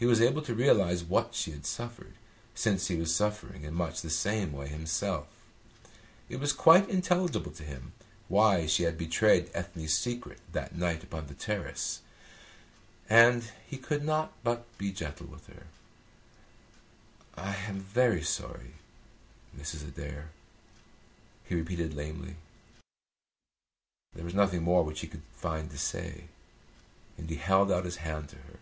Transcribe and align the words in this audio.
He 0.00 0.06
was 0.06 0.22
able 0.22 0.40
to 0.40 0.54
realise 0.54 1.02
what 1.02 1.34
she 1.34 1.50
had 1.50 1.66
suffered, 1.66 2.14
since 2.54 2.86
he 2.86 2.96
was 2.96 3.14
suffering 3.14 3.64
in 3.64 3.74
much 3.74 4.00
the 4.00 4.08
same 4.08 4.50
way 4.50 4.66
himself. 4.66 5.26
It 6.30 6.40
was 6.40 6.54
quite 6.54 6.88
intelligible 6.88 7.50
to 7.50 7.62
him 7.64 7.92
why 8.26 8.64
she 8.64 8.84
had 8.84 8.96
betrayed 8.96 9.50
Ethne's 9.52 9.92
secret 9.92 10.38
that 10.52 10.74
night 10.74 11.04
upon 11.04 11.26
the 11.26 11.34
terrace, 11.34 12.00
and 13.10 13.50
he 13.66 13.76
could 13.76 14.02
not 14.02 14.32
but 14.42 14.64
be 14.78 14.90
gentle 14.90 15.26
with 15.26 15.48
her. 15.48 15.66
"I 17.36 17.54
am 17.56 17.80
very 17.80 18.22
sorry, 18.22 18.76
Mrs. 19.54 19.86
Adair," 19.86 20.30
he 21.44 21.54
repeated 21.54 21.92
lamely. 21.92 22.36
There 24.14 24.24
was 24.24 24.32
nothing 24.32 24.62
more 24.62 24.82
which 24.82 25.00
he 25.00 25.06
could 25.08 25.24
find 25.34 25.70
to 25.70 25.76
say, 25.76 26.28
and 27.18 27.28
he 27.28 27.36
held 27.36 27.70
out 27.70 27.84
his 27.84 27.96
hand 27.96 28.30
to 28.30 28.36
her. 28.36 28.60